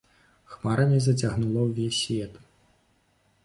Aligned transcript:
Хмарамі 0.53 0.97
зацягнула 1.07 1.67
ўвесь 1.69 1.99
свет. 2.01 2.33